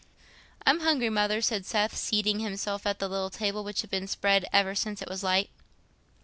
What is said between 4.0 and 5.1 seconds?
spread ever since it